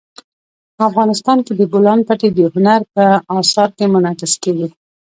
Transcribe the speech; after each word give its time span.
افغانستان 0.89 1.37
کې 1.45 1.53
د 1.59 1.61
بولان 1.71 1.99
پټي 2.07 2.29
د 2.33 2.39
هنر 2.53 2.81
په 2.93 3.03
اثار 3.39 3.69
کې 3.77 3.85
منعکس 3.93 4.33
کېږي. 4.43 4.67